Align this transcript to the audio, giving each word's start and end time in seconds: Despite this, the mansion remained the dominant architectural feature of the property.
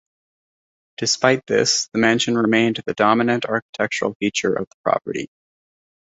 Despite 0.97 1.45
this, 1.45 1.87
the 1.93 1.99
mansion 1.99 2.35
remained 2.35 2.81
the 2.87 2.95
dominant 2.95 3.45
architectural 3.45 4.15
feature 4.15 4.51
of 4.51 4.67
the 4.67 4.75
property. 4.83 5.29